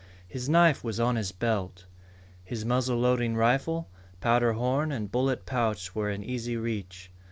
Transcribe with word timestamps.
His 0.27 0.49
knife 0.49 0.83
was 0.83 0.99
on 0.99 1.15
his 1.15 1.31
belt. 1.31 1.85
His 2.43 2.65
muzzle 2.65 2.97
loading 2.97 3.35
rifle, 3.35 3.91
powder 4.19 4.53
horn, 4.53 4.91
and 4.91 5.11
bullet 5.11 5.45
pouch 5.45 5.93
were 5.93 6.09
in 6.09 6.23
easy 6.23 6.57
reach. 6.57 7.11